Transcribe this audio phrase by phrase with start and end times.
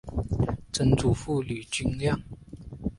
[0.73, 2.19] 曾祖父李均亮。